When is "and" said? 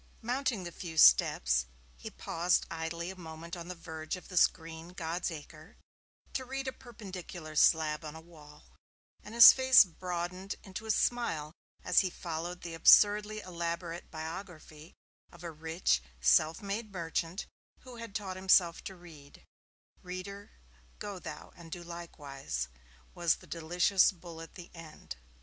9.23-9.35, 21.55-21.71